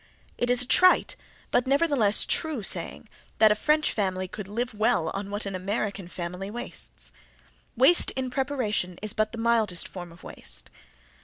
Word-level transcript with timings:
It 0.35 0.49
is 0.49 0.63
a 0.63 0.65
trite, 0.65 1.15
but 1.51 1.67
nevertheless 1.67 2.25
true 2.25 2.63
saying 2.63 3.07
that 3.37 3.51
a 3.51 3.55
French 3.55 3.91
family 3.91 4.27
could 4.27 4.47
live 4.47 4.73
well 4.73 5.09
on 5.11 5.29
what 5.29 5.45
an 5.45 5.53
American 5.53 6.07
family 6.07 6.49
wastes. 6.49 7.11
Waste 7.77 8.09
in 8.15 8.31
preparation 8.31 8.97
is 9.03 9.13
but 9.13 9.31
the 9.31 9.37
mildest 9.37 9.87
form 9.87 10.11
of 10.11 10.23
waste. 10.23 10.71